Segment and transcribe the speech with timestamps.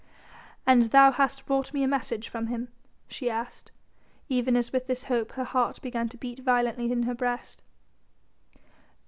[0.65, 2.69] "And thou hast brought me a message from him?"
[3.07, 3.71] she asked,
[4.29, 7.61] even as with this hope her heart began to beat violently in her breast.